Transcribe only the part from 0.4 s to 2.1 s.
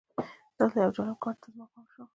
دلته یو جالب کار ته زما پام شو.